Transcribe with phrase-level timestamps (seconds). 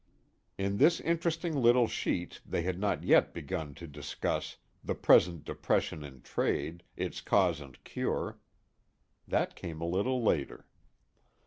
[0.57, 6.03] In this interesting little sheet they had not yet begun to discuss "The Present Depression
[6.03, 8.39] in Trade Its Cause and Cure."
[9.27, 10.65] That came a little later.